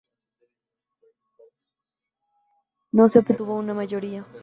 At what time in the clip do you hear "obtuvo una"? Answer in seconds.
3.19-3.75